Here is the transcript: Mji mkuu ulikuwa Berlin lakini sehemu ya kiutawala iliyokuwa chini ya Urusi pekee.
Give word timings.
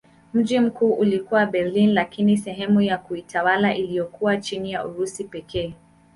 Mji 0.33 0.59
mkuu 0.59 0.93
ulikuwa 0.93 1.45
Berlin 1.45 1.93
lakini 1.93 2.37
sehemu 2.37 2.81
ya 2.81 2.97
kiutawala 2.97 3.75
iliyokuwa 3.75 4.37
chini 4.37 4.71
ya 4.71 4.85
Urusi 4.85 5.23
pekee. 5.23 5.75